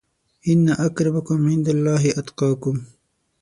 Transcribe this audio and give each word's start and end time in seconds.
ان 0.49 0.63
اکرمکم 0.85 1.39
عندالله 1.51 2.03
اتقاکم 2.19 2.75